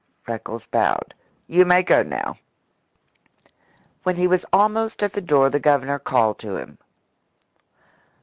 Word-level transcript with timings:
Freckles 0.23 0.65
bowed. 0.65 1.13
"You 1.45 1.63
may 1.63 1.83
go 1.83 2.01
now." 2.01 2.39
When 4.01 4.15
he 4.15 4.25
was 4.25 4.47
almost 4.51 5.03
at 5.03 5.13
the 5.13 5.21
door 5.21 5.51
the 5.51 5.59
Governor 5.59 5.99
called 5.99 6.39
to 6.39 6.55
him. 6.55 6.79